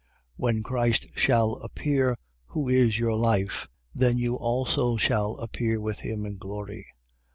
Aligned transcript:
3:4. 0.01 0.07
When 0.37 0.63
Christ 0.63 1.07
shall 1.15 1.57
appear, 1.63 2.17
who 2.47 2.67
is 2.67 2.97
your 2.97 3.13
life, 3.15 3.67
then 3.93 4.17
you 4.17 4.33
also 4.33 4.97
shall 4.97 5.37
appear 5.37 5.79
with 5.79 5.99
him 5.99 6.25
in 6.25 6.37
glory. 6.39 6.87